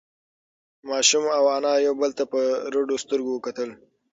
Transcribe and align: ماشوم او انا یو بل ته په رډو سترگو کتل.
ماشوم 0.89 1.25
او 1.37 1.45
انا 1.55 1.73
یو 1.85 1.93
بل 2.01 2.11
ته 2.17 2.23
په 2.31 2.39
رډو 2.73 2.95
سترگو 3.03 3.35
کتل. 3.45 3.69